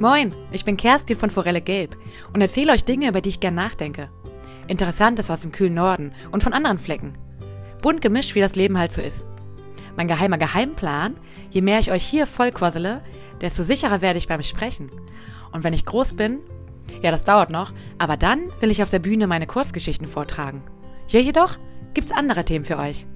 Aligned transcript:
Moin, 0.00 0.34
ich 0.50 0.64
bin 0.64 0.76
Kerstin 0.76 1.16
von 1.16 1.30
Forelle 1.30 1.60
Gelb 1.60 1.96
und 2.32 2.40
erzähle 2.40 2.72
euch 2.72 2.84
Dinge, 2.84 3.08
über 3.08 3.20
die 3.20 3.28
ich 3.28 3.38
gern 3.38 3.54
nachdenke. 3.54 4.08
Interessantes 4.66 5.30
aus 5.30 5.42
dem 5.42 5.52
kühlen 5.52 5.74
Norden 5.74 6.12
und 6.32 6.42
von 6.42 6.52
anderen 6.52 6.80
Flecken. 6.80 7.12
Bunt 7.80 8.02
gemischt, 8.02 8.34
wie 8.34 8.40
das 8.40 8.56
Leben 8.56 8.76
halt 8.76 8.92
so 8.92 9.00
ist. 9.00 9.24
Mein 9.96 10.08
geheimer 10.08 10.36
Geheimplan, 10.36 11.14
je 11.50 11.60
mehr 11.60 11.78
ich 11.78 11.92
euch 11.92 12.04
hier 12.04 12.26
vollquassele, 12.26 13.02
desto 13.40 13.62
sicherer 13.62 14.00
werde 14.00 14.18
ich 14.18 14.26
beim 14.26 14.42
Sprechen. 14.42 14.90
Und 15.52 15.62
wenn 15.62 15.74
ich 15.74 15.86
groß 15.86 16.14
bin, 16.14 16.40
ja, 17.00 17.12
das 17.12 17.24
dauert 17.24 17.50
noch, 17.50 17.72
aber 17.98 18.16
dann 18.16 18.50
will 18.60 18.72
ich 18.72 18.82
auf 18.82 18.90
der 18.90 18.98
Bühne 18.98 19.28
meine 19.28 19.46
Kurzgeschichten 19.46 20.08
vortragen. 20.08 20.62
Hier 21.06 21.22
jedoch 21.22 21.56
gibt's 21.94 22.10
andere 22.10 22.44
Themen 22.44 22.64
für 22.64 22.78
euch. 22.78 23.06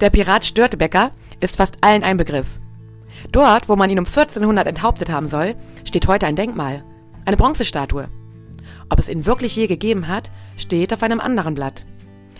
Der 0.00 0.10
Pirat 0.10 0.44
Störtebecker 0.44 1.10
ist 1.40 1.56
fast 1.56 1.78
allen 1.80 2.04
ein 2.04 2.18
Begriff. 2.18 2.58
Dort, 3.32 3.70
wo 3.70 3.76
man 3.76 3.88
ihn 3.88 3.98
um 3.98 4.04
1400 4.04 4.66
enthauptet 4.66 5.10
haben 5.10 5.26
soll, 5.26 5.54
steht 5.84 6.06
heute 6.06 6.26
ein 6.26 6.36
Denkmal, 6.36 6.84
eine 7.24 7.38
Bronzestatue. 7.38 8.08
Ob 8.90 8.98
es 8.98 9.08
ihn 9.08 9.24
wirklich 9.24 9.56
je 9.56 9.66
gegeben 9.66 10.06
hat, 10.06 10.30
steht 10.58 10.92
auf 10.92 11.02
einem 11.02 11.18
anderen 11.18 11.54
Blatt. 11.54 11.86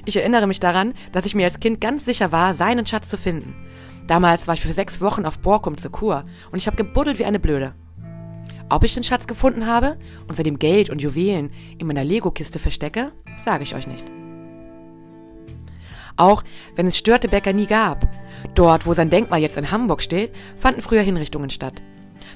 Ich 0.05 0.19
erinnere 0.19 0.47
mich 0.47 0.61
daran, 0.61 0.93
dass 1.13 1.25
ich 1.25 1.35
mir 1.35 1.47
als 1.47 1.59
Kind 1.59 1.81
ganz 1.81 2.05
sicher 2.05 2.31
war, 2.31 2.53
seinen 2.53 2.87
Schatz 2.87 3.09
zu 3.09 3.17
finden. 3.17 3.55
Damals 4.07 4.47
war 4.47 4.55
ich 4.55 4.61
für 4.61 4.75
sechs 4.75 5.01
Wochen 5.01 5.25
auf 5.25 5.39
Borkum 5.39 5.79
zur 5.79 5.93
Kur 5.93 6.25
und 6.53 6.59
ich 6.59 6.67
habe 6.67 6.77
gebuddelt 6.77 7.19
wie 7.19 7.25
eine 7.25 7.41
Blöde. 7.41 7.75
Ob 8.69 8.85
ich 8.85 8.93
den 8.93 9.03
Schatz 9.03 9.27
gefunden 9.27 9.67
habe 9.67 9.97
und 10.29 10.35
seitdem 10.35 10.59
Geld 10.59 10.91
und 10.91 11.01
Juwelen 11.01 11.51
in 11.79 11.87
meiner 11.87 12.05
Lego-Kiste 12.05 12.59
verstecke, 12.59 13.13
sage 13.37 13.63
ich 13.63 13.75
euch 13.75 13.87
nicht. 13.87 14.05
Auch 16.17 16.43
wenn 16.75 16.87
es 16.87 16.97
Störtebecker 16.97 17.53
nie 17.53 17.67
gab. 17.67 18.09
Dort, 18.55 18.87
wo 18.87 18.95
sein 18.95 19.11
Denkmal 19.11 19.41
jetzt 19.41 19.57
in 19.57 19.71
Hamburg 19.71 20.03
steht, 20.03 20.33
fanden 20.57 20.83
früher 20.83 21.03
Hinrichtungen 21.03 21.51
statt. 21.51 21.83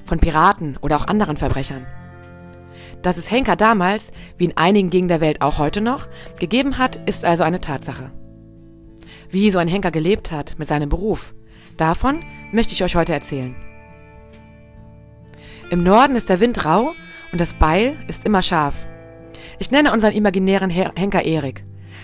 Von 0.05 0.19
Piraten 0.19 0.77
oder 0.81 0.97
auch 0.97 1.07
anderen 1.07 1.37
Verbrechern. 1.37 1.85
Dass 3.01 3.17
es 3.17 3.31
Henker 3.31 3.55
damals, 3.55 4.11
wie 4.37 4.45
in 4.45 4.57
einigen 4.57 4.91
Gegenden 4.91 5.19
der 5.19 5.21
Welt 5.21 5.41
auch 5.41 5.57
heute 5.57 5.81
noch, 5.81 6.07
gegeben 6.39 6.77
hat, 6.77 6.97
ist 7.07 7.25
also 7.25 7.43
eine 7.43 7.59
Tatsache. 7.59 8.11
Wie 9.29 9.49
so 9.49 9.59
ein 9.59 9.67
Henker 9.67 9.91
gelebt 9.91 10.31
hat 10.31 10.59
mit 10.59 10.67
seinem 10.67 10.89
Beruf, 10.89 11.33
davon 11.77 12.23
möchte 12.51 12.73
ich 12.73 12.83
euch 12.83 12.95
heute 12.95 13.13
erzählen. 13.13 13.55
Im 15.71 15.83
Norden 15.83 16.15
ist 16.15 16.29
der 16.29 16.41
Wind 16.41 16.65
rau 16.65 16.93
und 17.31 17.41
das 17.41 17.53
Beil 17.53 17.95
ist 18.07 18.25
immer 18.25 18.41
scharf. 18.41 18.85
Ich 19.57 19.71
nenne 19.71 19.93
unseren 19.93 20.13
imaginären 20.13 20.69
Henker 20.69 21.23
Erik 21.23 21.63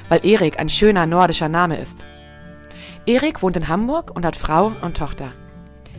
weil 0.09 0.25
Erik 0.25 0.59
ein 0.59 0.69
schöner 0.69 1.05
nordischer 1.05 1.49
Name 1.49 1.77
ist. 1.77 2.05
Erik 3.05 3.41
wohnt 3.41 3.57
in 3.57 3.67
Hamburg 3.67 4.11
und 4.15 4.25
hat 4.25 4.35
Frau 4.35 4.73
und 4.81 4.97
Tochter. 4.97 5.31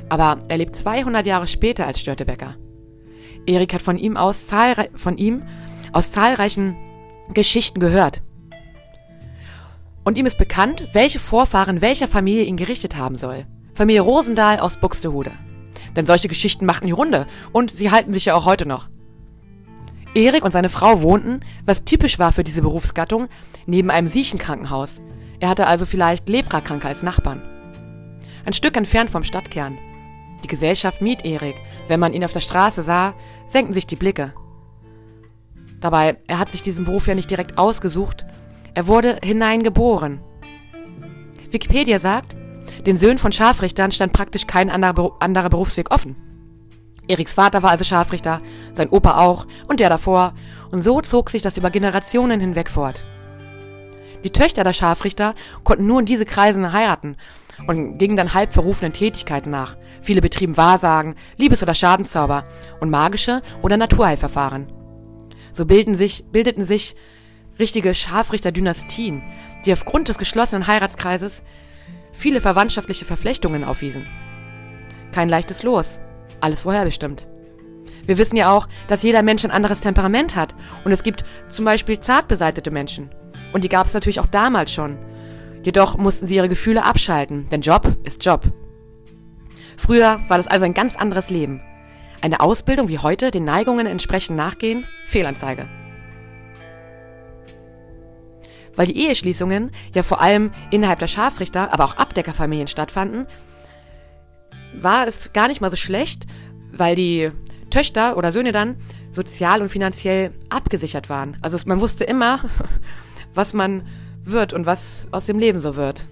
Aber 0.08 0.38
er 0.48 0.58
lebt 0.58 0.76
200 0.76 1.26
Jahre 1.26 1.46
später 1.46 1.86
als 1.86 2.00
Störtebecker. 2.00 2.56
Erik 3.46 3.72
hat 3.74 3.82
von 3.82 3.96
ihm 3.96 4.16
aus, 4.16 4.46
von 4.94 5.16
ihm 5.16 5.42
aus 5.92 6.10
zahlreichen 6.10 6.76
Geschichten 7.32 7.80
gehört. 7.80 8.22
Und 10.04 10.16
ihm 10.16 10.26
ist 10.26 10.38
bekannt, 10.38 10.88
welche 10.92 11.18
Vorfahren 11.18 11.80
welcher 11.80 12.08
Familie 12.08 12.44
ihn 12.44 12.56
gerichtet 12.56 12.96
haben 12.96 13.16
soll. 13.16 13.46
Familie 13.74 14.00
Rosendahl 14.02 14.58
aus 14.58 14.78
Buxtehude. 14.78 15.32
Denn 15.96 16.06
solche 16.06 16.28
Geschichten 16.28 16.66
machten 16.66 16.86
die 16.86 16.92
Runde 16.92 17.26
und 17.52 17.70
sie 17.70 17.90
halten 17.90 18.12
sich 18.12 18.26
ja 18.26 18.34
auch 18.34 18.44
heute 18.44 18.66
noch. 18.66 18.88
Erik 20.14 20.44
und 20.44 20.50
seine 20.50 20.68
Frau 20.68 21.02
wohnten, 21.02 21.40
was 21.64 21.84
typisch 21.84 22.18
war 22.18 22.32
für 22.32 22.44
diese 22.44 22.62
Berufsgattung, 22.62 23.28
neben 23.66 23.90
einem 23.90 24.06
Siechenkrankenhaus. 24.06 25.00
Er 25.40 25.48
hatte 25.48 25.66
also 25.66 25.86
vielleicht 25.86 26.28
Leprakranke 26.28 26.88
als 26.88 27.02
Nachbarn. 27.02 27.42
Ein 28.44 28.52
Stück 28.52 28.76
entfernt 28.76 29.10
vom 29.10 29.24
Stadtkern. 29.24 29.78
Die 30.42 30.48
Gesellschaft 30.48 31.02
mied 31.02 31.24
Erik. 31.24 31.56
Wenn 31.88 32.00
man 32.00 32.14
ihn 32.14 32.24
auf 32.24 32.32
der 32.32 32.40
Straße 32.40 32.82
sah, 32.82 33.14
senkten 33.46 33.74
sich 33.74 33.86
die 33.86 33.96
Blicke. 33.96 34.32
Dabei, 35.80 36.16
er 36.26 36.38
hat 36.38 36.48
sich 36.48 36.62
diesen 36.62 36.84
Beruf 36.84 37.06
ja 37.06 37.14
nicht 37.14 37.30
direkt 37.30 37.58
ausgesucht. 37.58 38.24
Er 38.74 38.86
wurde 38.86 39.18
hineingeboren. 39.22 40.20
Wikipedia 41.50 41.98
sagt, 41.98 42.36
den 42.86 42.96
Söhnen 42.96 43.18
von 43.18 43.32
Scharfrichtern 43.32 43.92
stand 43.92 44.12
praktisch 44.12 44.46
kein 44.46 44.70
anderer 44.70 45.48
Berufsweg 45.50 45.90
offen. 45.90 46.16
Eriks 47.08 47.34
Vater 47.34 47.62
war 47.62 47.70
also 47.70 47.84
Scharfrichter, 47.84 48.40
sein 48.74 48.90
Opa 48.90 49.18
auch 49.18 49.46
und 49.66 49.80
der 49.80 49.88
davor, 49.88 50.34
und 50.70 50.82
so 50.82 51.00
zog 51.00 51.30
sich 51.30 51.42
das 51.42 51.56
über 51.56 51.70
Generationen 51.70 52.40
hinweg 52.40 52.68
fort. 52.68 53.04
Die 54.24 54.30
Töchter 54.30 54.64
der 54.64 54.72
Scharfrichter 54.72 55.34
konnten 55.64 55.86
nur 55.86 56.00
in 56.00 56.06
diese 56.06 56.26
Kreise 56.26 56.72
heiraten 56.72 57.16
und 57.66 57.98
gingen 57.98 58.16
dann 58.16 58.34
halb 58.34 58.52
verrufenen 58.52 58.92
Tätigkeiten 58.92 59.50
nach. 59.50 59.76
Viele 60.02 60.20
betrieben 60.20 60.56
Wahrsagen, 60.56 61.14
Liebes- 61.36 61.62
oder 61.62 61.74
Schadenszauber 61.74 62.44
und 62.80 62.90
magische 62.90 63.42
oder 63.62 63.76
Naturheilverfahren. 63.76 64.66
So 65.52 65.64
bilden 65.64 65.96
sich, 65.96 66.24
bildeten 66.30 66.64
sich 66.64 66.94
richtige 67.58 67.94
Scharfrichter-Dynastien, 67.94 69.22
die 69.64 69.72
aufgrund 69.72 70.08
des 70.08 70.18
geschlossenen 70.18 70.66
Heiratskreises 70.66 71.42
viele 72.12 72.40
verwandtschaftliche 72.40 73.04
Verflechtungen 73.04 73.64
aufwiesen. 73.64 74.06
Kein 75.12 75.28
leichtes 75.28 75.62
Los, 75.62 76.00
alles 76.40 76.62
vorherbestimmt. 76.62 77.28
Wir 78.06 78.16
wissen 78.16 78.36
ja 78.36 78.50
auch, 78.50 78.68
dass 78.86 79.02
jeder 79.02 79.22
Mensch 79.22 79.44
ein 79.44 79.50
anderes 79.50 79.80
Temperament 79.80 80.34
hat 80.34 80.54
und 80.84 80.92
es 80.92 81.02
gibt 81.02 81.24
zum 81.48 81.64
Beispiel 81.64 82.00
zart 82.00 82.26
beseitete 82.26 82.70
Menschen. 82.70 83.10
Und 83.52 83.64
die 83.64 83.68
gab 83.68 83.86
es 83.86 83.94
natürlich 83.94 84.20
auch 84.20 84.26
damals 84.26 84.72
schon. 84.72 84.98
Jedoch 85.62 85.98
mussten 85.98 86.26
sie 86.26 86.36
ihre 86.36 86.48
Gefühle 86.48 86.84
abschalten, 86.84 87.48
denn 87.50 87.60
Job 87.60 87.86
ist 88.04 88.24
Job. 88.24 88.50
Früher 89.76 90.20
war 90.28 90.38
das 90.38 90.48
also 90.48 90.64
ein 90.64 90.74
ganz 90.74 90.96
anderes 90.96 91.30
Leben. 91.30 91.60
Eine 92.20 92.40
Ausbildung 92.40 92.88
wie 92.88 92.98
heute 92.98 93.30
den 93.30 93.44
Neigungen 93.44 93.86
entsprechend 93.86 94.36
nachgehen? 94.36 94.86
Fehlanzeige. 95.04 95.68
Weil 98.74 98.86
die 98.86 99.06
Eheschließungen 99.06 99.70
ja 99.94 100.02
vor 100.02 100.20
allem 100.20 100.50
innerhalb 100.70 100.98
der 100.98 101.06
Scharfrichter, 101.08 101.72
aber 101.72 101.84
auch 101.84 101.96
Abdeckerfamilien 101.96 102.68
stattfanden, 102.68 103.26
war 104.74 105.06
es 105.06 105.32
gar 105.32 105.48
nicht 105.48 105.60
mal 105.60 105.70
so 105.70 105.76
schlecht, 105.76 106.26
weil 106.78 106.94
die 106.94 107.30
Töchter 107.70 108.16
oder 108.16 108.32
Söhne 108.32 108.52
dann 108.52 108.76
sozial 109.10 109.62
und 109.62 109.68
finanziell 109.68 110.32
abgesichert 110.48 111.08
waren. 111.08 111.36
Also 111.42 111.58
man 111.66 111.80
wusste 111.80 112.04
immer, 112.04 112.40
was 113.34 113.54
man 113.54 113.82
wird 114.24 114.52
und 114.52 114.66
was 114.66 115.08
aus 115.10 115.26
dem 115.26 115.38
Leben 115.38 115.60
so 115.60 115.76
wird. 115.76 116.06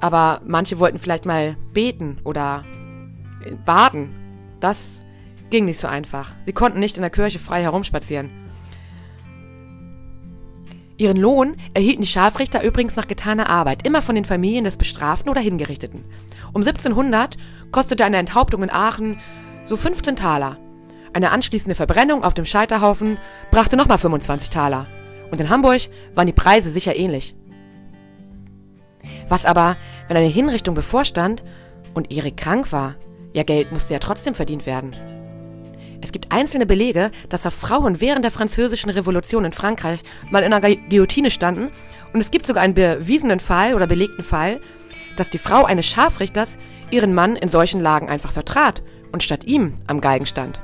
Aber 0.00 0.40
manche 0.44 0.78
wollten 0.78 0.98
vielleicht 0.98 1.26
mal 1.26 1.56
beten 1.72 2.18
oder 2.24 2.64
baden. 3.64 4.10
Das 4.60 5.04
ging 5.50 5.64
nicht 5.64 5.78
so 5.78 5.86
einfach. 5.88 6.32
Sie 6.44 6.52
konnten 6.52 6.80
nicht 6.80 6.96
in 6.96 7.02
der 7.02 7.10
Kirche 7.10 7.38
frei 7.38 7.62
herumspazieren. 7.62 8.30
Ihren 11.02 11.16
Lohn 11.16 11.56
erhielten 11.74 12.02
die 12.02 12.08
Scharfrichter 12.08 12.62
übrigens 12.62 12.94
nach 12.94 13.08
getaner 13.08 13.50
Arbeit, 13.50 13.84
immer 13.84 14.02
von 14.02 14.14
den 14.14 14.24
Familien 14.24 14.62
des 14.62 14.76
Bestraften 14.76 15.30
oder 15.30 15.40
Hingerichteten. 15.40 16.04
Um 16.52 16.62
1700 16.62 17.36
kostete 17.72 18.04
eine 18.04 18.18
Enthauptung 18.18 18.62
in 18.62 18.70
Aachen 18.70 19.18
so 19.66 19.76
15 19.76 20.14
Taler. 20.14 20.58
Eine 21.12 21.32
anschließende 21.32 21.74
Verbrennung 21.74 22.22
auf 22.22 22.34
dem 22.34 22.44
Scheiterhaufen 22.44 23.18
brachte 23.50 23.76
nochmal 23.76 23.98
25 23.98 24.50
Taler. 24.50 24.86
Und 25.32 25.40
in 25.40 25.50
Hamburg 25.50 25.80
waren 26.14 26.28
die 26.28 26.32
Preise 26.32 26.70
sicher 26.70 26.94
ähnlich. 26.94 27.34
Was 29.28 29.44
aber, 29.44 29.76
wenn 30.06 30.16
eine 30.16 30.28
Hinrichtung 30.28 30.76
bevorstand 30.76 31.42
und 31.94 32.12
Erik 32.12 32.36
krank 32.36 32.70
war? 32.70 32.94
Ja, 33.32 33.42
Geld 33.42 33.72
musste 33.72 33.92
ja 33.92 33.98
trotzdem 33.98 34.36
verdient 34.36 34.66
werden. 34.66 34.94
Es 36.02 36.10
gibt 36.10 36.32
einzelne 36.32 36.66
Belege, 36.66 37.12
dass 37.28 37.42
da 37.42 37.50
Frauen 37.50 38.00
während 38.00 38.24
der 38.24 38.32
französischen 38.32 38.90
Revolution 38.90 39.44
in 39.44 39.52
Frankreich 39.52 40.00
mal 40.30 40.42
in 40.42 40.52
einer 40.52 40.76
Guillotine 40.76 41.30
standen 41.30 41.70
und 42.12 42.20
es 42.20 42.32
gibt 42.32 42.44
sogar 42.44 42.64
einen 42.64 42.74
bewiesenen 42.74 43.38
Fall 43.38 43.74
oder 43.74 43.86
belegten 43.86 44.24
Fall, 44.24 44.60
dass 45.16 45.30
die 45.30 45.38
Frau 45.38 45.64
eines 45.64 45.86
Scharfrichters 45.86 46.58
ihren 46.90 47.14
Mann 47.14 47.36
in 47.36 47.48
solchen 47.48 47.80
Lagen 47.80 48.08
einfach 48.08 48.32
vertrat 48.32 48.82
und 49.12 49.22
statt 49.22 49.44
ihm 49.44 49.74
am 49.86 50.00
Galgen 50.00 50.26
stand. 50.26 50.60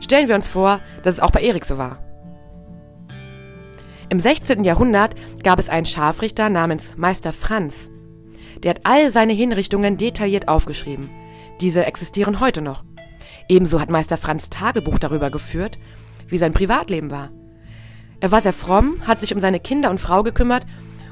Stellen 0.00 0.28
wir 0.28 0.34
uns 0.34 0.48
vor, 0.48 0.80
dass 1.02 1.16
es 1.16 1.20
auch 1.20 1.30
bei 1.30 1.42
Erik 1.42 1.66
so 1.66 1.76
war. 1.76 1.98
Im 4.08 4.18
16. 4.18 4.64
Jahrhundert 4.64 5.14
gab 5.42 5.58
es 5.58 5.68
einen 5.68 5.86
Scharfrichter 5.86 6.48
namens 6.48 6.96
Meister 6.96 7.34
Franz. 7.34 7.90
Der 8.62 8.70
hat 8.70 8.80
all 8.84 9.10
seine 9.10 9.32
Hinrichtungen 9.34 9.98
detailliert 9.98 10.48
aufgeschrieben. 10.48 11.10
Diese 11.60 11.84
existieren 11.84 12.40
heute 12.40 12.62
noch. 12.62 12.84
Ebenso 13.48 13.80
hat 13.80 13.90
Meister 13.90 14.16
Franz 14.16 14.50
Tagebuch 14.50 14.98
darüber 14.98 15.30
geführt, 15.30 15.78
wie 16.28 16.38
sein 16.38 16.52
Privatleben 16.52 17.10
war. 17.10 17.30
Er 18.20 18.30
war 18.30 18.40
sehr 18.40 18.52
fromm, 18.52 19.06
hat 19.06 19.18
sich 19.18 19.34
um 19.34 19.40
seine 19.40 19.60
Kinder 19.60 19.90
und 19.90 20.00
Frau 20.00 20.22
gekümmert 20.22 20.64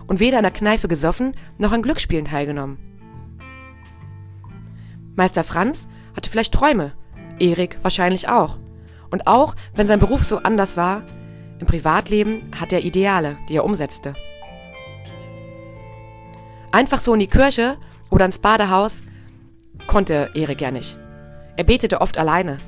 und 0.07 0.21
weder 0.21 0.39
in 0.39 0.45
der 0.45 0.53
Kneipe 0.53 0.89
gesoffen 0.89 1.35
noch 1.59 1.73
an 1.73 1.83
Glücksspielen 1.83 2.25
teilgenommen. 2.25 2.79
Meister 5.17 5.45
Franz 5.45 5.89
hatte 6.17 6.31
vielleicht 6.31 6.55
Träume, 6.55 6.93
Erik 7.39 7.79
wahrscheinlich 7.83 8.29
auch. 8.29 8.59
Und 9.11 9.27
auch 9.27 9.57
wenn 9.75 9.87
sein 9.87 9.99
Beruf 9.99 10.23
so 10.23 10.39
anders 10.39 10.77
war, 10.77 11.05
im 11.59 11.67
Privatleben 11.67 12.51
hat 12.59 12.73
er 12.73 12.85
Ideale, 12.85 13.37
die 13.49 13.57
er 13.57 13.65
umsetzte. 13.65 14.15
Einfach 16.73 17.01
so 17.01 17.13
in 17.15 17.21
die 17.21 17.27
Kirche 17.27 17.77
oder 18.09 18.25
ins 18.25 18.39
Badehaus 18.39 19.03
konnte 19.87 20.31
Erik 20.35 20.61
ja 20.61 20.71
nicht. 20.71 20.99
Er 21.57 21.65
betete 21.65 22.01
oft 22.01 22.19
alleine. 22.19 22.59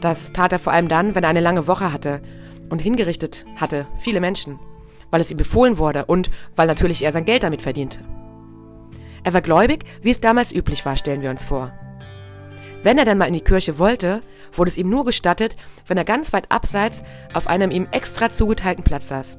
Das 0.00 0.32
tat 0.32 0.52
er 0.52 0.58
vor 0.58 0.72
allem 0.72 0.88
dann, 0.88 1.14
wenn 1.14 1.24
er 1.24 1.30
eine 1.30 1.40
lange 1.40 1.66
Woche 1.66 1.92
hatte 1.92 2.20
und 2.68 2.80
hingerichtet 2.80 3.46
hatte, 3.56 3.86
viele 3.96 4.20
Menschen, 4.20 4.58
weil 5.10 5.20
es 5.20 5.30
ihm 5.30 5.36
befohlen 5.36 5.78
wurde 5.78 6.04
und 6.04 6.30
weil 6.54 6.66
natürlich 6.66 7.04
er 7.04 7.12
sein 7.12 7.24
Geld 7.24 7.42
damit 7.42 7.62
verdiente. 7.62 8.00
Er 9.24 9.34
war 9.34 9.40
gläubig, 9.40 9.84
wie 10.02 10.10
es 10.10 10.20
damals 10.20 10.52
üblich 10.52 10.84
war, 10.84 10.96
stellen 10.96 11.22
wir 11.22 11.30
uns 11.30 11.44
vor. 11.44 11.72
Wenn 12.82 12.98
er 12.98 13.04
dann 13.04 13.18
mal 13.18 13.26
in 13.26 13.34
die 13.34 13.40
Kirche 13.40 13.78
wollte, 13.78 14.22
wurde 14.52 14.70
es 14.70 14.78
ihm 14.78 14.88
nur 14.88 15.04
gestattet, 15.04 15.56
wenn 15.86 15.98
er 15.98 16.04
ganz 16.04 16.32
weit 16.32 16.50
abseits 16.50 17.02
auf 17.34 17.48
einem 17.48 17.70
ihm 17.70 17.88
extra 17.90 18.30
zugeteilten 18.30 18.84
Platz 18.84 19.08
saß. 19.08 19.38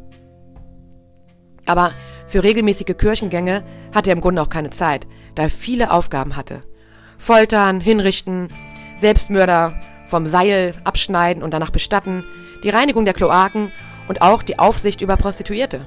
Aber 1.65 1.92
für 2.27 2.44
regelmäßige 2.44 2.97
Kirchengänge 2.97 3.63
hatte 3.94 4.09
er 4.09 4.15
im 4.15 4.21
Grunde 4.21 4.42
auch 4.42 4.50
keine 4.50 4.71
Zeit, 4.71 5.07
da 5.35 5.44
er 5.44 5.50
viele 5.50 5.92
Aufgaben 5.92 6.35
hatte. 6.35 6.63
Foltern, 7.19 7.80
hinrichten, 7.81 8.48
Selbstmörder 8.95 9.80
vom 10.06 10.25
Seil 10.25 10.74
abschneiden 10.83 11.44
und 11.44 11.54
danach 11.54 11.69
bestatten, 11.69 12.24
die 12.63 12.69
Reinigung 12.69 13.06
der 13.06 13.13
Kloaken 13.13 13.71
und 14.07 14.24
auch 14.24 14.42
die 14.42 14.57
Aufsicht 14.57 15.01
über 15.01 15.18
Prostituierte. 15.18 15.86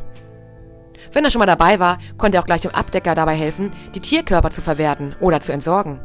Wenn 1.12 1.24
er 1.24 1.30
schon 1.30 1.40
mal 1.40 1.46
dabei 1.46 1.80
war, 1.80 1.98
konnte 2.16 2.38
er 2.38 2.42
auch 2.42 2.46
gleich 2.46 2.60
dem 2.60 2.70
Abdecker 2.70 3.14
dabei 3.14 3.34
helfen, 3.34 3.70
die 3.94 4.00
Tierkörper 4.00 4.50
zu 4.50 4.62
verwerten 4.62 5.16
oder 5.20 5.40
zu 5.40 5.52
entsorgen. 5.52 6.00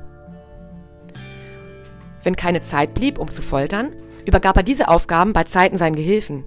Wenn 2.23 2.35
keine 2.35 2.61
Zeit 2.61 2.93
blieb, 2.93 3.19
um 3.19 3.29
zu 3.29 3.41
foltern, 3.41 3.95
übergab 4.25 4.57
er 4.57 4.63
diese 4.63 4.87
Aufgaben 4.87 5.33
bei 5.33 5.43
Zeiten 5.43 5.77
seinen 5.77 5.95
Gehilfen. 5.95 6.45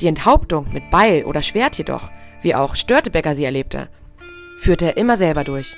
Die 0.00 0.06
Enthauptung 0.06 0.72
mit 0.72 0.90
Beil 0.90 1.24
oder 1.24 1.42
Schwert 1.42 1.76
jedoch, 1.78 2.10
wie 2.42 2.54
auch 2.54 2.76
Störtebecker 2.76 3.34
sie 3.34 3.44
erlebte, 3.44 3.88
führte 4.58 4.86
er 4.86 4.96
immer 4.96 5.16
selber 5.16 5.42
durch. 5.44 5.76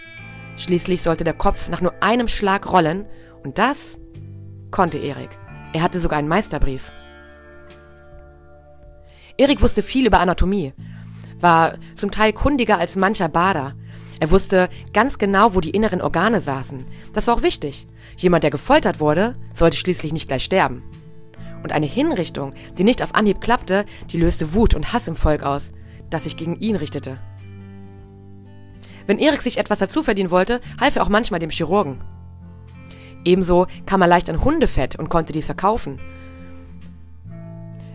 Schließlich 0.61 1.01
sollte 1.01 1.25
der 1.25 1.33
Kopf 1.33 1.71
nach 1.71 1.81
nur 1.81 1.95
einem 2.03 2.29
Schlag 2.29 2.71
rollen, 2.71 3.07
und 3.43 3.57
das 3.57 3.99
konnte 4.71 4.99
Erik. 4.99 5.31
Er 5.73 5.81
hatte 5.81 6.01
sogar 6.01 6.19
einen 6.19 6.29
Meisterbrief. 6.29 6.93
Erik 9.39 9.63
wusste 9.63 9.83
viel 9.83 10.07
über 10.07 10.21
Anatomie, 10.21 10.75
war 11.41 11.79
zum 11.97 12.11
Teil 12.11 12.35
kundiger 12.35 12.77
als 12.77 12.97
mancher 12.97 13.31
Bader. 13.31 13.73
Er 14.21 14.31
wusste 14.31 14.69
ganz 14.93 15.17
genau, 15.17 15.55
wo 15.55 15.61
die 15.61 15.71
inneren 15.71 16.03
Organe 16.03 16.43
saßen. 16.43 16.85
Das 17.15 17.27
war 17.27 17.37
auch 17.37 17.43
wichtig. 17.43 17.89
Jemand, 18.19 18.45
der 18.45 18.51
gefoltert 18.51 19.01
wurde, 19.01 19.37
sollte 19.55 19.79
schließlich 19.79 20.13
nicht 20.13 20.29
gleich 20.29 20.45
sterben. 20.45 20.83
Und 21.63 21.73
eine 21.73 21.87
Hinrichtung, 21.87 22.53
die 22.77 22.85
nicht 22.85 23.03
auf 23.03 23.15
Anhieb 23.15 23.41
klappte, 23.41 23.87
die 24.11 24.19
löste 24.19 24.53
Wut 24.53 24.75
und 24.75 24.93
Hass 24.93 25.09
im 25.09 25.17
Volk 25.17 25.43
aus, 25.43 25.73
das 26.11 26.25
sich 26.25 26.37
gegen 26.37 26.61
ihn 26.61 26.77
richtete. 26.77 27.19
Wenn 29.11 29.19
Erik 29.19 29.43
sich 29.43 29.59
etwas 29.59 29.81
dazu 29.81 30.05
verdienen 30.05 30.31
wollte, 30.31 30.61
half 30.81 30.95
er 30.95 31.03
auch 31.03 31.09
manchmal 31.09 31.41
dem 31.41 31.51
Chirurgen. 31.51 31.99
Ebenso 33.25 33.67
kam 33.85 34.03
er 34.03 34.07
leicht 34.07 34.31
an 34.31 34.45
Hundefett 34.45 34.95
und 34.95 35.09
konnte 35.09 35.33
dies 35.33 35.47
verkaufen. 35.47 36.01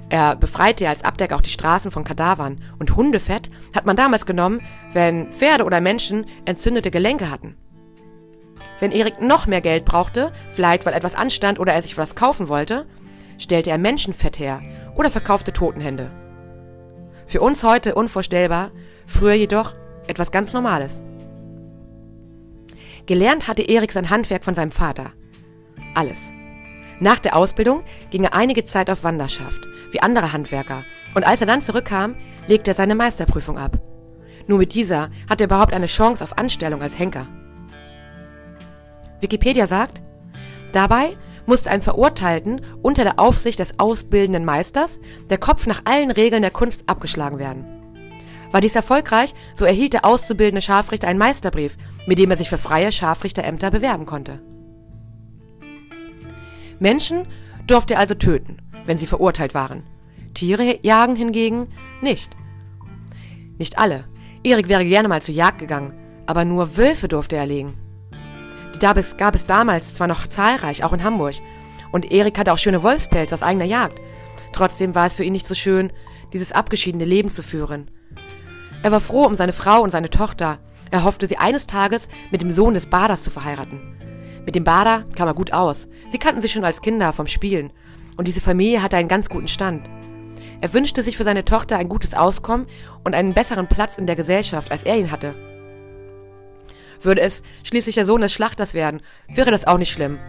Er 0.09 0.35
befreite 0.35 0.89
als 0.89 1.05
Abdecker 1.05 1.37
auch 1.37 1.41
die 1.41 1.49
Straßen 1.49 1.89
von 1.89 2.03
Kadavern 2.03 2.59
und 2.79 2.97
Hundefett 2.97 3.49
hat 3.73 3.85
man 3.85 3.95
damals 3.95 4.25
genommen, 4.25 4.59
wenn 4.91 5.31
Pferde 5.31 5.63
oder 5.63 5.79
Menschen 5.79 6.25
entzündete 6.43 6.91
Gelenke 6.91 7.31
hatten. 7.31 7.55
Wenn 8.81 8.91
Erik 8.91 9.21
noch 9.21 9.47
mehr 9.47 9.61
Geld 9.61 9.85
brauchte, 9.85 10.33
vielleicht 10.49 10.85
weil 10.85 10.93
etwas 10.93 11.15
anstand 11.15 11.61
oder 11.61 11.71
er 11.71 11.81
sich 11.81 11.97
was 11.97 12.15
kaufen 12.15 12.49
wollte, 12.49 12.87
stellte 13.37 13.69
er 13.69 13.77
Menschenfett 13.77 14.37
her 14.37 14.61
oder 14.97 15.09
verkaufte 15.09 15.53
Totenhände. 15.53 16.11
Für 17.25 17.39
uns 17.39 17.63
heute 17.63 17.95
unvorstellbar, 17.95 18.71
früher 19.07 19.35
jedoch 19.35 19.75
etwas 20.07 20.31
ganz 20.31 20.53
Normales. 20.53 21.01
Gelernt 23.05 23.47
hatte 23.47 23.63
Erik 23.63 23.91
sein 23.91 24.09
Handwerk 24.09 24.43
von 24.43 24.55
seinem 24.55 24.71
Vater. 24.71 25.11
Alles. 25.93 26.31
Nach 26.99 27.19
der 27.19 27.35
Ausbildung 27.35 27.83
ging 28.09 28.23
er 28.23 28.33
einige 28.33 28.63
Zeit 28.63 28.89
auf 28.89 29.03
Wanderschaft, 29.03 29.67
wie 29.91 30.01
andere 30.01 30.31
Handwerker, 30.33 30.83
und 31.13 31.25
als 31.25 31.41
er 31.41 31.47
dann 31.47 31.61
zurückkam, 31.61 32.15
legte 32.47 32.71
er 32.71 32.75
seine 32.75 32.95
Meisterprüfung 32.95 33.57
ab. 33.57 33.79
Nur 34.47 34.59
mit 34.59 34.73
dieser 34.73 35.09
hatte 35.29 35.43
er 35.43 35.47
überhaupt 35.47 35.73
eine 35.73 35.87
Chance 35.87 36.23
auf 36.23 36.37
Anstellung 36.37 36.81
als 36.81 36.97
Henker. 36.97 37.27
Wikipedia 39.19 39.67
sagt, 39.67 40.01
dabei 40.71 41.17
musste 41.45 41.69
einem 41.69 41.81
Verurteilten 41.81 42.61
unter 42.81 43.03
der 43.03 43.19
Aufsicht 43.19 43.59
des 43.59 43.79
ausbildenden 43.79 44.45
Meisters 44.45 44.99
der 45.29 45.37
Kopf 45.37 45.67
nach 45.67 45.81
allen 45.85 46.11
Regeln 46.11 46.41
der 46.41 46.51
Kunst 46.51 46.83
abgeschlagen 46.87 47.39
werden. 47.39 47.74
War 48.51 48.61
dies 48.61 48.75
erfolgreich, 48.75 49.33
so 49.55 49.65
erhielt 49.65 49.93
der 49.93 50.05
auszubildende 50.05 50.61
Scharfrichter 50.61 51.07
einen 51.07 51.19
Meisterbrief, 51.19 51.77
mit 52.05 52.19
dem 52.19 52.31
er 52.31 52.37
sich 52.37 52.49
für 52.49 52.57
freie 52.57 52.91
Scharfrichterämter 52.91 53.71
bewerben 53.71 54.05
konnte. 54.05 54.41
Menschen 56.79 57.27
durfte 57.67 57.95
er 57.95 57.99
also 57.99 58.15
töten, 58.15 58.57
wenn 58.85 58.97
sie 58.97 59.07
verurteilt 59.07 59.53
waren. 59.53 59.83
Tiere 60.33 60.79
jagen 60.83 61.15
hingegen 61.15 61.67
nicht. 62.01 62.35
Nicht 63.57 63.77
alle. 63.77 64.05
Erik 64.43 64.67
wäre 64.67 64.85
gerne 64.85 65.07
mal 65.07 65.21
zur 65.21 65.33
Jagd 65.33 65.59
gegangen, 65.59 65.93
aber 66.25 66.45
nur 66.45 66.77
Wölfe 66.77 67.07
durfte 67.07 67.35
er 67.35 67.45
legen. 67.45 67.73
Die 68.75 68.79
gab 68.79 68.97
gab 69.17 69.35
es 69.35 69.45
damals 69.45 69.95
zwar 69.95 70.07
noch 70.07 70.27
zahlreich, 70.27 70.83
auch 70.83 70.93
in 70.93 71.03
Hamburg. 71.03 71.35
Und 71.91 72.11
Erik 72.11 72.37
hatte 72.37 72.51
auch 72.51 72.57
schöne 72.57 72.83
Wolfspelze 72.83 73.33
aus 73.33 73.43
eigener 73.43 73.65
Jagd. 73.65 74.01
Trotzdem 74.51 74.95
war 74.95 75.07
es 75.07 75.15
für 75.15 75.23
ihn 75.23 75.33
nicht 75.33 75.47
so 75.47 75.55
schön, 75.55 75.91
dieses 76.33 76.51
abgeschiedene 76.51 77.05
Leben 77.05 77.29
zu 77.29 77.41
führen. 77.41 77.89
Er 78.83 78.91
war 78.91 78.99
froh 78.99 79.25
um 79.25 79.35
seine 79.35 79.53
Frau 79.53 79.81
und 79.81 79.91
seine 79.91 80.09
Tochter. 80.09 80.59
Er 80.91 81.03
hoffte, 81.03 81.27
sie 81.27 81.37
eines 81.37 81.67
Tages 81.67 82.07
mit 82.31 82.41
dem 82.41 82.51
Sohn 82.51 82.73
des 82.73 82.87
Baders 82.87 83.23
zu 83.23 83.31
verheiraten. 83.31 83.81
Mit 84.45 84.55
dem 84.55 84.63
Bader 84.63 85.05
kam 85.15 85.27
er 85.27 85.33
gut 85.33 85.53
aus. 85.53 85.87
Sie 86.09 86.19
kannten 86.19 86.41
sich 86.41 86.51
schon 86.51 86.63
als 86.63 86.81
Kinder 86.81 87.13
vom 87.13 87.27
Spielen. 87.27 87.73
Und 88.17 88.27
diese 88.27 88.41
Familie 88.41 88.81
hatte 88.81 88.97
einen 88.97 89.09
ganz 89.09 89.27
guten 89.27 89.47
Stand. 89.47 89.89
Er 90.61 90.73
wünschte 90.73 91.03
sich 91.03 91.17
für 91.17 91.23
seine 91.23 91.45
Tochter 91.45 91.77
ein 91.77 91.89
gutes 91.89 92.13
Auskommen 92.13 92.67
und 93.03 93.15
einen 93.15 93.33
besseren 93.33 93.67
Platz 93.67 93.97
in 93.97 94.07
der 94.07 94.15
Gesellschaft, 94.15 94.71
als 94.71 94.83
er 94.83 94.97
ihn 94.97 95.11
hatte. 95.11 95.35
Würde 97.01 97.21
es 97.21 97.43
schließlich 97.63 97.95
der 97.95 98.05
Sohn 98.05 98.21
des 98.21 98.33
Schlachters 98.33 98.73
werden, 98.73 99.01
wäre 99.27 99.51
das 99.51 99.67
auch 99.67 99.77
nicht 99.77 99.91
schlimm. 99.91 100.19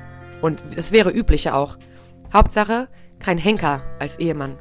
Und 0.42 0.62
es 0.76 0.92
wäre 0.92 1.10
üblicher 1.10 1.54
auch. 1.56 1.76
Hauptsache, 2.32 2.88
kein 3.18 3.38
Henker 3.38 3.84
als 3.98 4.18
Ehemann. 4.18 4.58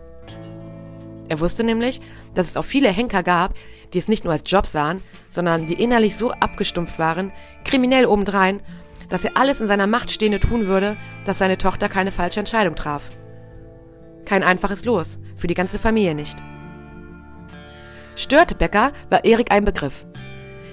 Er 1.27 1.39
wusste 1.39 1.63
nämlich, 1.63 2.01
dass 2.33 2.49
es 2.49 2.57
auch 2.57 2.65
viele 2.65 2.91
Henker 2.91 3.23
gab, 3.23 3.55
die 3.93 3.97
es 3.97 4.07
nicht 4.07 4.23
nur 4.23 4.33
als 4.33 4.43
Job 4.45 4.65
sahen, 4.65 5.01
sondern 5.29 5.65
die 5.65 5.81
innerlich 5.81 6.15
so 6.15 6.31
abgestumpft 6.31 6.99
waren, 6.99 7.31
kriminell 7.63 8.05
obendrein, 8.05 8.61
dass 9.09 9.25
er 9.25 9.37
alles 9.37 9.61
in 9.61 9.67
seiner 9.67 9.87
Macht 9.87 10.11
Stehende 10.11 10.39
tun 10.39 10.67
würde, 10.67 10.97
dass 11.25 11.39
seine 11.39 11.57
Tochter 11.57 11.89
keine 11.89 12.11
falsche 12.11 12.39
Entscheidung 12.39 12.75
traf. 12.75 13.09
Kein 14.25 14.43
einfaches 14.43 14.85
Los, 14.85 15.19
für 15.35 15.47
die 15.47 15.53
ganze 15.53 15.79
Familie 15.79 16.15
nicht. 16.15 16.37
Störtebecker 18.15 18.91
war 19.09 19.25
Erik 19.25 19.51
ein 19.51 19.65
Begriff. 19.65 20.05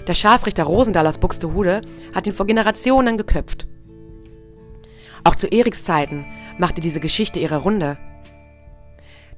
Der 0.06 0.14
Scharfrichter 0.14 0.64
Rosendahl 0.64 1.06
aus 1.06 1.18
Buxtehude 1.18 1.82
hat 2.14 2.26
ihn 2.26 2.32
vor 2.32 2.46
Generationen 2.46 3.16
geköpft. 3.16 3.68
Auch 5.24 5.36
zu 5.36 5.46
Eriks 5.46 5.84
Zeiten 5.84 6.26
machte 6.58 6.80
diese 6.80 7.00
Geschichte 7.00 7.38
ihre 7.38 7.58
Runde. 7.58 7.98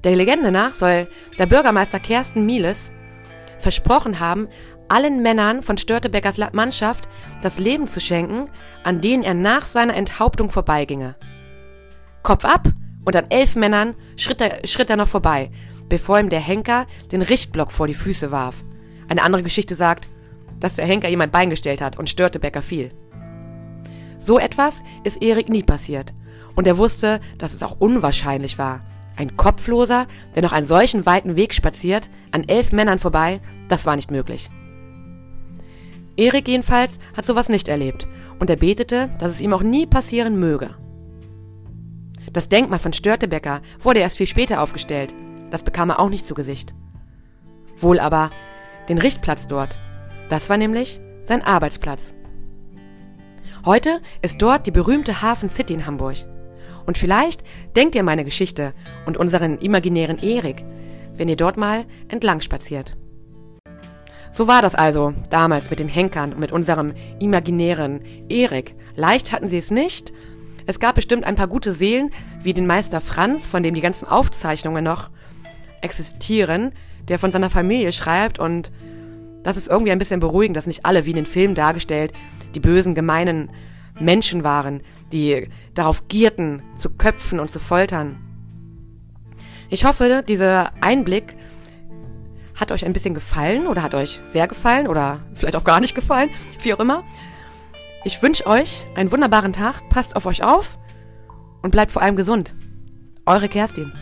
Der 0.04 0.14
Legende 0.14 0.52
nach 0.52 0.74
soll 0.74 1.08
der 1.38 1.46
Bürgermeister 1.46 1.98
Kersten 1.98 2.44
Mieles 2.44 2.92
versprochen 3.58 4.20
haben, 4.20 4.48
allen 4.88 5.22
Männern 5.22 5.62
von 5.62 5.78
Störtebeckers 5.78 6.38
Mannschaft 6.52 7.08
das 7.40 7.58
Leben 7.58 7.86
zu 7.86 8.00
schenken, 8.00 8.50
an 8.82 9.00
denen 9.00 9.22
er 9.22 9.32
nach 9.32 9.62
seiner 9.62 9.94
Enthauptung 9.94 10.50
vorbeiginge. 10.50 11.16
Kopf 12.22 12.44
ab 12.44 12.68
und 13.06 13.16
an 13.16 13.26
elf 13.30 13.56
Männern 13.56 13.94
schritt 14.16 14.42
er, 14.42 14.66
schritt 14.66 14.90
er 14.90 14.96
noch 14.96 15.08
vorbei, 15.08 15.50
bevor 15.88 16.20
ihm 16.20 16.28
der 16.28 16.40
Henker 16.40 16.86
den 17.10 17.22
Richtblock 17.22 17.72
vor 17.72 17.86
die 17.86 17.94
Füße 17.94 18.30
warf. 18.30 18.62
Eine 19.08 19.22
andere 19.22 19.42
Geschichte 19.42 19.74
sagt, 19.74 20.08
dass 20.60 20.76
der 20.76 20.86
Henker 20.86 21.08
ihm 21.08 21.22
ein 21.22 21.30
Bein 21.30 21.48
gestellt 21.48 21.80
hat 21.80 21.98
und 21.98 22.10
Störtebecker 22.10 22.62
fiel. 22.62 22.92
So 24.18 24.38
etwas 24.38 24.82
ist 25.02 25.22
Erik 25.22 25.48
nie 25.48 25.62
passiert. 25.62 26.14
Und 26.54 26.66
er 26.66 26.78
wusste, 26.78 27.20
dass 27.38 27.52
es 27.52 27.62
auch 27.62 27.76
unwahrscheinlich 27.80 28.58
war. 28.58 28.84
Ein 29.16 29.36
Kopfloser, 29.36 30.06
der 30.34 30.42
noch 30.42 30.52
einen 30.52 30.66
solchen 30.66 31.06
weiten 31.06 31.36
Weg 31.36 31.54
spaziert, 31.54 32.10
an 32.32 32.44
elf 32.48 32.72
Männern 32.72 32.98
vorbei, 32.98 33.40
das 33.68 33.86
war 33.86 33.96
nicht 33.96 34.10
möglich. 34.10 34.50
Erik 36.16 36.48
jedenfalls 36.48 36.98
hat 37.16 37.24
sowas 37.24 37.48
nicht 37.48 37.68
erlebt 37.68 38.06
und 38.38 38.50
er 38.50 38.56
betete, 38.56 39.08
dass 39.18 39.32
es 39.32 39.40
ihm 39.40 39.52
auch 39.52 39.62
nie 39.62 39.86
passieren 39.86 40.38
möge. 40.38 40.70
Das 42.32 42.48
Denkmal 42.48 42.78
von 42.78 42.92
Störtebecker 42.92 43.62
wurde 43.80 44.00
erst 44.00 44.16
viel 44.16 44.26
später 44.26 44.60
aufgestellt. 44.60 45.14
Das 45.50 45.62
bekam 45.62 45.90
er 45.90 46.00
auch 46.00 46.08
nicht 46.10 46.26
zu 46.26 46.34
Gesicht. 46.34 46.74
Wohl 47.76 48.00
aber 48.00 48.30
den 48.88 48.98
Richtplatz 48.98 49.46
dort. 49.46 49.78
Das 50.28 50.50
war 50.50 50.56
nämlich 50.56 51.00
sein 51.22 51.42
Arbeitsplatz. 51.42 52.14
Heute 53.64 54.00
ist 54.20 54.42
dort 54.42 54.66
die 54.66 54.72
berühmte 54.72 55.22
Hafen 55.22 55.48
City 55.48 55.74
in 55.74 55.86
Hamburg. 55.86 56.16
Und 56.86 56.98
vielleicht 56.98 57.42
denkt 57.76 57.94
ihr 57.94 58.02
meine 58.02 58.24
Geschichte 58.24 58.74
und 59.06 59.16
unseren 59.16 59.58
imaginären 59.58 60.18
Erik, 60.18 60.64
wenn 61.14 61.28
ihr 61.28 61.36
dort 61.36 61.56
mal 61.56 61.84
entlang 62.08 62.40
spaziert. 62.40 62.96
So 64.32 64.48
war 64.48 64.62
das 64.62 64.74
also 64.74 65.12
damals 65.30 65.70
mit 65.70 65.78
den 65.78 65.88
Henkern 65.88 66.32
und 66.32 66.40
mit 66.40 66.50
unserem 66.50 66.92
imaginären 67.20 68.00
Erik. 68.28 68.74
Leicht 68.96 69.32
hatten 69.32 69.48
sie 69.48 69.58
es 69.58 69.70
nicht. 69.70 70.12
Es 70.66 70.80
gab 70.80 70.96
bestimmt 70.96 71.24
ein 71.24 71.36
paar 71.36 71.46
gute 71.46 71.72
Seelen, 71.72 72.10
wie 72.42 72.52
den 72.52 72.66
Meister 72.66 73.00
Franz, 73.00 73.46
von 73.46 73.62
dem 73.62 73.74
die 73.74 73.80
ganzen 73.80 74.08
Aufzeichnungen 74.08 74.82
noch 74.82 75.10
existieren, 75.82 76.72
der 77.06 77.18
von 77.18 77.30
seiner 77.30 77.50
Familie 77.50 77.92
schreibt 77.92 78.38
und 78.38 78.72
das 79.44 79.56
ist 79.58 79.68
irgendwie 79.68 79.92
ein 79.92 79.98
bisschen 79.98 80.20
beruhigend, 80.20 80.56
dass 80.56 80.66
nicht 80.66 80.84
alle, 80.84 81.04
wie 81.04 81.10
in 81.10 81.16
den 81.16 81.26
Filmen 81.26 81.54
dargestellt, 81.54 82.12
die 82.54 82.60
bösen, 82.60 82.94
gemeinen 82.94 83.50
Menschen 84.00 84.42
waren, 84.42 84.80
die 85.14 85.48
darauf 85.72 86.08
gierten, 86.08 86.62
zu 86.76 86.90
köpfen 86.90 87.40
und 87.40 87.50
zu 87.50 87.60
foltern. 87.60 88.18
Ich 89.70 89.86
hoffe, 89.86 90.22
dieser 90.26 90.72
Einblick 90.82 91.36
hat 92.54 92.70
euch 92.70 92.84
ein 92.84 92.92
bisschen 92.92 93.14
gefallen 93.14 93.66
oder 93.66 93.82
hat 93.82 93.94
euch 93.94 94.20
sehr 94.26 94.46
gefallen 94.46 94.86
oder 94.86 95.20
vielleicht 95.34 95.56
auch 95.56 95.64
gar 95.64 95.80
nicht 95.80 95.94
gefallen, 95.94 96.30
wie 96.62 96.74
auch 96.74 96.80
immer. 96.80 97.02
Ich 98.04 98.22
wünsche 98.22 98.46
euch 98.46 98.86
einen 98.94 99.10
wunderbaren 99.10 99.52
Tag, 99.52 99.88
passt 99.88 100.14
auf 100.14 100.26
euch 100.26 100.44
auf 100.44 100.78
und 101.62 101.70
bleibt 101.70 101.90
vor 101.90 102.02
allem 102.02 102.16
gesund. 102.16 102.54
Eure 103.24 103.48
Kerstin. 103.48 103.92